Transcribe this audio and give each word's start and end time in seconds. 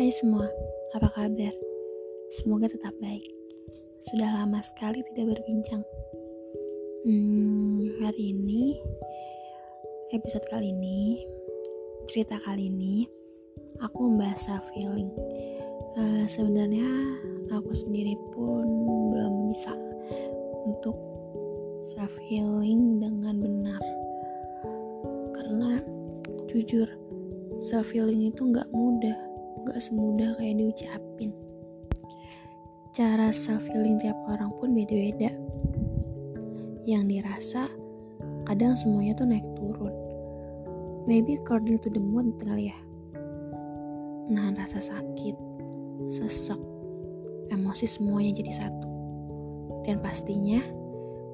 Hai 0.00 0.08
semua, 0.08 0.48
apa 0.96 1.12
kabar? 1.12 1.52
Semoga 2.40 2.72
tetap 2.72 2.96
baik. 3.04 3.20
Sudah 4.00 4.32
lama 4.32 4.56
sekali 4.64 5.04
tidak 5.12 5.36
berbincang. 5.36 5.84
Hmm, 7.04 7.84
hari 8.00 8.32
ini, 8.32 8.80
episode 10.16 10.48
kali 10.48 10.72
ini, 10.72 11.20
cerita 12.08 12.40
kali 12.40 12.72
ini, 12.72 13.04
aku 13.84 14.08
membahas 14.08 14.40
self 14.40 14.64
healing. 14.72 15.12
Uh, 15.92 16.24
sebenarnya 16.24 16.88
aku 17.52 17.68
sendiri 17.76 18.16
pun 18.32 18.64
belum 19.12 19.52
bisa 19.52 19.76
untuk 20.64 20.96
self 21.84 22.16
healing 22.24 23.04
dengan 23.04 23.36
benar, 23.36 23.82
karena 25.36 25.76
jujur 26.48 26.88
self 27.60 27.92
healing 27.92 28.32
itu 28.32 28.48
nggak 28.48 28.72
mudah 28.72 29.28
gak 29.66 29.80
semudah 29.80 30.36
kayak 30.38 30.56
diucapin. 30.56 31.30
Cara 32.90 33.30
self 33.30 33.64
healing 33.70 34.02
tiap 34.02 34.18
orang 34.26 34.50
pun 34.58 34.74
beda-beda. 34.74 35.30
Yang 36.84 37.04
dirasa 37.06 37.70
kadang 38.44 38.74
semuanya 38.74 39.14
tuh 39.14 39.30
naik 39.30 39.46
turun. 39.54 39.94
Maybe 41.06 41.38
according 41.38 41.78
to 41.80 41.88
the 41.88 42.02
mood 42.02 42.34
kali 42.42 42.74
ya. 42.74 42.78
Nahan 44.30 44.54
rasa 44.58 44.78
sakit, 44.78 45.36
sesek, 46.10 46.58
emosi 47.50 47.86
semuanya 47.86 48.36
jadi 48.42 48.66
satu. 48.66 48.88
Dan 49.86 49.98
pastinya 50.04 50.60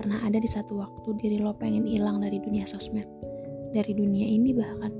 pernah 0.00 0.22
ada 0.24 0.40
di 0.40 0.48
satu 0.48 0.80
waktu 0.80 1.08
diri 1.20 1.38
lo 1.38 1.52
pengen 1.54 1.84
hilang 1.86 2.24
dari 2.24 2.40
dunia 2.40 2.64
sosmed, 2.64 3.06
dari 3.76 3.92
dunia 3.94 4.26
ini 4.26 4.56
bahkan 4.56 4.90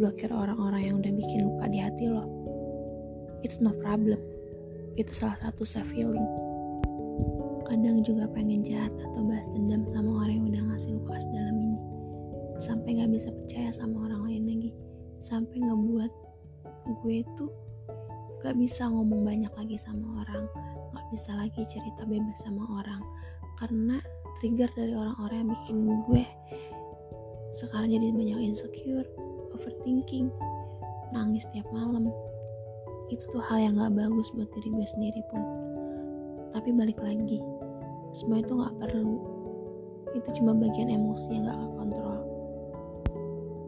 blokir 0.00 0.32
orang-orang 0.32 0.80
yang 0.80 0.96
udah 0.96 1.12
bikin 1.12 1.44
luka 1.44 1.68
di 1.68 1.76
hati 1.82 2.08
lo 2.08 2.39
it's 3.44 3.60
no 3.60 3.72
problem. 3.80 4.20
Itu 4.96 5.12
salah 5.16 5.38
satu 5.40 5.62
self 5.64 5.88
healing. 5.92 6.26
Kadang 7.64 8.02
juga 8.02 8.26
pengen 8.30 8.66
jahat 8.66 8.90
atau 8.98 9.22
bahas 9.22 9.46
dendam 9.54 9.86
sama 9.86 10.26
orang 10.26 10.42
yang 10.42 10.46
udah 10.50 10.62
ngasih 10.74 10.90
luka 10.98 11.14
sedalam 11.22 11.54
ini. 11.54 11.78
Sampai 12.58 12.98
gak 12.98 13.10
bisa 13.14 13.28
percaya 13.30 13.70
sama 13.70 14.10
orang 14.10 14.26
lain 14.26 14.42
lagi. 14.44 14.70
Sampai 15.22 15.62
ngebuat 15.62 16.12
gue 17.04 17.18
tuh 17.38 17.52
gak 18.42 18.58
bisa 18.58 18.90
ngomong 18.90 19.22
banyak 19.22 19.52
lagi 19.54 19.78
sama 19.78 20.26
orang. 20.26 20.44
Gak 20.90 21.06
bisa 21.14 21.30
lagi 21.38 21.62
cerita 21.70 22.02
bebas 22.04 22.42
sama 22.42 22.66
orang. 22.82 23.00
Karena 23.54 24.02
trigger 24.42 24.68
dari 24.74 24.92
orang-orang 24.96 25.46
yang 25.46 25.50
bikin 25.54 25.76
gue 26.10 26.24
sekarang 27.50 27.90
jadi 27.90 28.14
banyak 28.14 28.38
insecure, 28.46 29.06
overthinking, 29.50 30.30
nangis 31.10 31.46
tiap 31.50 31.66
malam, 31.74 32.06
itu 33.10 33.24
tuh 33.28 33.42
hal 33.42 33.58
yang 33.58 33.74
gak 33.76 33.92
bagus 33.98 34.30
buat 34.32 34.48
diri 34.54 34.70
gue 34.70 34.86
sendiri 34.86 35.20
pun. 35.28 35.42
Tapi 36.54 36.70
balik 36.70 37.02
lagi 37.02 37.42
semua 38.14 38.38
itu 38.38 38.54
gak 38.54 38.74
perlu. 38.78 39.18
Itu 40.14 40.28
cuma 40.42 40.54
bagian 40.54 40.90
emosi 40.90 41.28
yang 41.34 41.50
gak 41.50 41.74
kontrol 41.74 42.30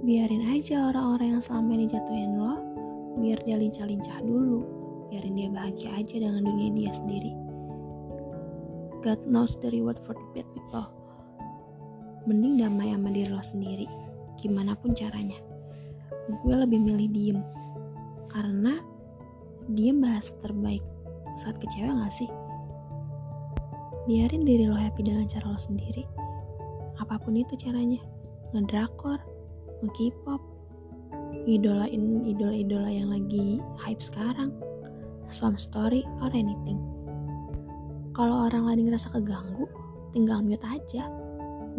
biarin 0.03 0.51
aja 0.51 0.91
orang-orang 0.91 1.39
yang 1.39 1.43
selama 1.43 1.79
ini 1.79 1.87
jatuhin 1.87 2.35
lo 2.35 2.59
biar 3.23 3.39
dia 3.47 3.55
lincah-lincah 3.55 4.19
dulu. 4.27 4.67
Biarin 5.13 5.37
dia 5.39 5.49
bahagia 5.53 5.95
aja 5.95 6.17
dengan 6.19 6.43
dunia 6.43 6.73
dia 6.75 6.91
sendiri. 6.91 7.31
God 9.05 9.21
knows 9.29 9.55
the 9.63 9.71
reward 9.71 10.01
for 10.03 10.17
the 10.17 10.27
bad 10.35 10.49
people. 10.57 10.89
Mending 12.27 12.59
damai 12.59 12.91
sama 12.91 13.15
diri 13.15 13.31
lo 13.31 13.45
sendiri. 13.45 13.87
Gimana 14.41 14.75
pun 14.75 14.91
caranya. 14.91 15.39
Gue 16.43 16.55
lebih 16.57 16.81
milih 16.83 17.09
diem. 17.13 17.41
Karena 18.33 18.81
dia 19.71 19.95
bahas 19.95 20.35
terbaik 20.43 20.83
saat 21.39 21.59
kecewa 21.63 21.95
gak 22.03 22.15
sih? 22.15 22.31
Biarin 24.11 24.43
diri 24.43 24.67
lo 24.67 24.75
happy 24.75 25.07
dengan 25.07 25.31
cara 25.31 25.47
lo 25.47 25.59
sendiri. 25.59 26.03
Apa 26.99 27.23
pun 27.23 27.39
itu 27.39 27.55
caranya. 27.55 28.03
Ngedrakor, 28.51 29.23
nge-K-pop, 29.87 30.43
idolain 31.47 32.27
idola-idola 32.27 32.91
yang 32.91 33.15
lagi 33.15 33.63
hype 33.79 34.03
sekarang, 34.03 34.51
spam 35.31 35.55
story, 35.55 36.03
or 36.19 36.31
anything. 36.35 36.83
Kalau 38.13 38.51
orang 38.51 38.69
lain 38.69 38.91
ngerasa 38.91 39.09
keganggu, 39.15 39.71
tinggal 40.13 40.45
mute 40.45 40.67
aja. 40.67 41.09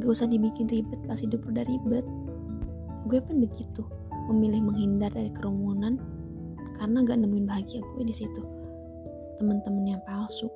Gak 0.02 0.10
usah 0.10 0.26
dibikin 0.26 0.66
ribet 0.66 0.98
pas 1.06 1.22
hidup 1.22 1.46
udah 1.46 1.62
ribet. 1.68 2.08
Gue 3.06 3.20
pun 3.22 3.44
begitu, 3.44 3.86
memilih 4.32 4.66
menghindar 4.66 5.14
dari 5.14 5.30
kerumunan 5.30 6.00
karena 6.84 7.00
gak 7.00 7.16
nemuin 7.24 7.48
bahagia 7.48 7.80
gue 7.80 8.04
di 8.04 8.12
situ. 8.12 8.44
Temen-temen 9.40 9.88
yang 9.88 10.04
palsu 10.04 10.52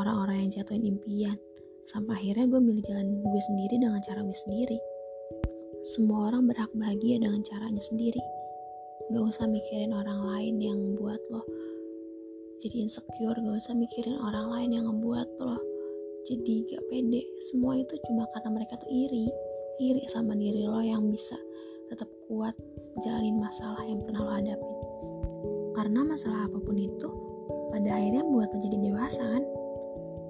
orang-orang 0.00 0.48
yang 0.48 0.50
jatuhin 0.56 0.96
impian 0.96 1.36
sampai 1.84 2.16
akhirnya 2.16 2.48
gue 2.48 2.56
milih 2.56 2.80
jalan 2.88 3.20
gue 3.20 3.42
sendiri 3.52 3.76
dengan 3.76 4.00
cara 4.00 4.24
gue 4.24 4.38
sendiri. 4.48 4.80
Semua 5.84 6.32
orang 6.32 6.48
berhak 6.48 6.72
bahagia 6.72 7.20
dengan 7.20 7.44
caranya 7.44 7.84
sendiri. 7.84 8.24
Gak 9.12 9.20
usah 9.28 9.44
mikirin 9.44 9.92
orang 9.92 10.24
lain 10.24 10.56
yang 10.56 10.80
buat 10.96 11.20
lo 11.28 11.44
jadi 12.58 12.82
insecure 12.82 13.38
gak 13.38 13.56
usah 13.60 13.70
mikirin 13.76 14.18
orang 14.18 14.50
lain 14.50 14.70
yang 14.72 14.84
ngebuat 14.88 15.28
lo 15.36 15.60
jadi 16.24 16.64
gak 16.64 16.82
pede. 16.88 17.22
Semua 17.52 17.76
itu 17.76 17.92
cuma 18.08 18.24
karena 18.32 18.56
mereka 18.56 18.80
tuh 18.80 18.88
iri 18.88 19.28
iri 19.84 20.02
sama 20.08 20.32
diri 20.32 20.64
lo 20.64 20.80
yang 20.80 21.12
bisa 21.12 21.36
tetap 21.92 22.08
kuat 22.26 22.56
jalanin 23.04 23.36
masalah 23.36 23.84
yang 23.84 24.00
pernah 24.04 24.26
lo 24.26 24.32
hadapin 24.32 24.67
karena 25.78 26.02
masalah 26.02 26.50
apa 26.50 26.58
pun 26.58 26.74
itu 26.74 27.06
pada 27.70 27.94
akhirnya 27.94 28.26
membuat 28.26 28.50
kita 28.50 28.66
jadi 28.66 28.78
dewasa 28.90 29.22
kan? 29.22 29.44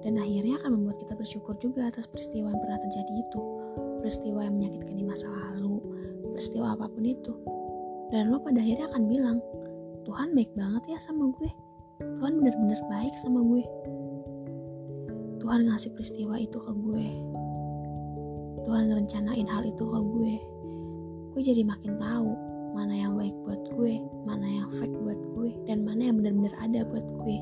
Dan 0.05 0.21
akhirnya 0.21 0.61
akan 0.61 0.77
membuat 0.77 1.01
kita 1.01 1.17
bersyukur 1.17 1.57
juga 1.57 1.89
atas 1.89 2.05
peristiwa 2.05 2.53
yang 2.53 2.61
pernah 2.61 2.77
terjadi 2.77 3.13
itu. 3.17 3.41
Peristiwa 4.05 4.45
yang 4.45 4.53
menyakitkan 4.61 4.93
di 4.93 5.01
masa 5.01 5.25
lalu, 5.25 5.81
peristiwa 6.29 6.77
apa 6.77 6.85
pun 6.85 7.01
itu. 7.01 7.33
Dan 8.13 8.29
lo 8.29 8.37
pada 8.37 8.61
akhirnya 8.61 8.85
akan 8.93 9.03
bilang, 9.09 9.37
Tuhan 10.05 10.37
baik 10.37 10.53
banget 10.53 10.83
ya 10.85 10.99
sama 11.01 11.33
gue. 11.33 11.49
Tuhan 12.21 12.33
benar-benar 12.37 12.79
baik 12.85 13.17
sama 13.17 13.41
gue. 13.41 13.65
Tuhan 15.41 15.65
ngasih 15.65 15.91
peristiwa 15.97 16.37
itu 16.37 16.61
ke 16.61 16.71
gue. 16.77 17.07
Tuhan 18.69 18.83
ngerencanain 18.85 19.49
hal 19.49 19.65
itu 19.65 19.81
ke 19.81 19.99
gue. 19.99 20.33
Gue 21.33 21.41
jadi 21.41 21.65
makin 21.65 21.97
tahu 21.97 22.48
mana 22.73 22.93
yang 22.93 23.13
baik 23.17 23.33
buat 23.45 23.61
gue, 23.73 24.01
mana 24.25 24.47
yang 24.47 24.69
fake 24.77 24.97
buat 25.01 25.21
gue, 25.35 25.51
dan 25.65 25.81
mana 25.85 26.09
yang 26.09 26.15
benar-benar 26.21 26.53
ada 26.61 26.85
buat 26.85 27.05
gue. 27.05 27.37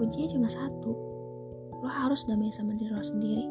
Kuncinya 0.00 0.28
cuma 0.34 0.48
satu, 0.50 0.92
lo 1.82 1.88
harus 1.88 2.24
damai 2.26 2.50
sama 2.50 2.74
diri 2.76 2.90
lo 2.90 3.04
sendiri, 3.04 3.44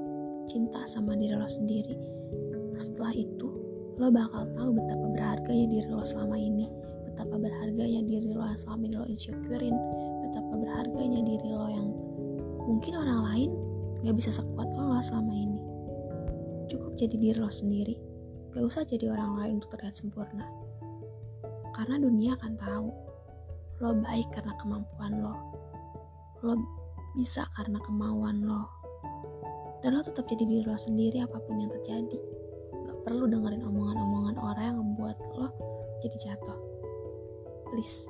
cinta 0.50 0.84
sama 0.90 1.16
diri 1.16 1.36
lo 1.38 1.48
sendiri. 1.48 1.96
Setelah 2.82 3.14
itu, 3.14 3.48
lo 4.02 4.10
bakal 4.10 4.50
tahu 4.58 4.70
betapa 4.74 5.06
berharganya 5.14 5.66
diri 5.70 5.88
lo 5.88 6.02
selama 6.02 6.36
ini, 6.36 6.66
betapa 7.06 7.38
berharganya 7.38 8.02
diri 8.04 8.30
lo 8.34 8.44
yang 8.44 8.60
selama 8.60 8.84
ini 8.90 8.96
lo 8.98 9.06
insecurein, 9.08 9.76
betapa 10.28 10.54
berharganya 10.58 11.22
diri 11.22 11.48
lo 11.50 11.68
yang 11.70 11.88
mungkin 12.66 12.94
orang 12.98 13.22
lain 13.30 13.50
gak 14.02 14.16
bisa 14.18 14.34
sekuat 14.34 14.68
lo 14.74 14.98
selama 15.00 15.34
ini. 15.34 15.62
Cukup 16.68 16.98
jadi 16.98 17.16
diri 17.20 17.38
lo 17.38 17.52
sendiri 17.52 18.11
Gak 18.52 18.68
usah 18.68 18.84
jadi 18.84 19.08
orang 19.16 19.40
lain 19.40 19.52
untuk 19.64 19.80
terlihat 19.80 19.96
sempurna. 19.96 20.44
Karena 21.72 21.96
dunia 21.96 22.36
akan 22.36 22.54
tahu 22.60 22.92
lo 23.80 23.96
baik 24.04 24.28
karena 24.36 24.52
kemampuan 24.60 25.24
lo. 25.24 25.36
Lo 26.44 26.54
bisa 27.16 27.48
karena 27.56 27.80
kemauan 27.80 28.44
lo. 28.44 28.68
Dan 29.80 29.96
lo 29.96 30.04
tetap 30.04 30.28
jadi 30.28 30.44
diri 30.44 30.64
lo 30.68 30.76
sendiri 30.76 31.24
apa 31.24 31.40
pun 31.40 31.64
yang 31.64 31.72
terjadi. 31.72 32.20
Gak 32.92 32.98
perlu 33.08 33.32
dengerin 33.32 33.64
omongan-omongan 33.64 34.36
orang 34.36 34.66
yang 34.76 34.78
membuat 34.84 35.16
lo 35.32 35.48
jadi 36.04 36.18
jatuh. 36.20 36.60
Please, 37.72 38.04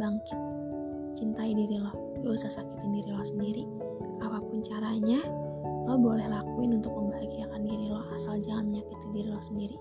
bangkit. 0.00 0.40
Cintai 1.12 1.52
diri 1.52 1.76
lo. 1.76 1.92
Gak 2.24 2.32
usah 2.32 2.48
sakitin 2.48 2.96
diri 2.96 3.12
lo 3.12 3.20
sendiri. 3.20 3.68
Apa 4.24 4.40
pun 4.40 4.64
caranya, 4.64 5.20
lo 5.82 5.94
boleh 5.98 6.26
lakuin 6.30 6.78
untuk 6.78 6.92
membahagiakan 6.94 7.60
diri 7.66 7.86
lo 7.90 8.00
asal 8.14 8.38
jangan 8.38 8.70
menyakiti 8.70 9.06
diri 9.10 9.28
lo 9.30 9.42
sendiri 9.42 9.76